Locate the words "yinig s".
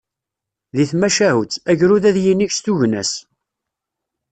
2.23-2.59